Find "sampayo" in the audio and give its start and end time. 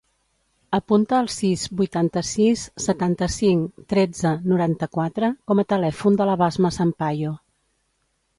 6.81-7.37